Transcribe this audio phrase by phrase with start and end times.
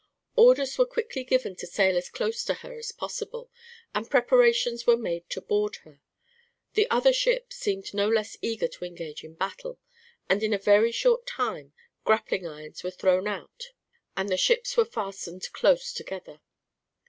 [0.35, 3.51] Orders were quickly given to sail as close to her as possible,
[3.93, 6.01] and preparations were made to board her.
[6.73, 9.77] The other ship seemed no less eager to engage in battle,
[10.27, 13.73] and in a very short time grappling irons were thrown out
[14.17, 16.41] and the ships were fastened close together.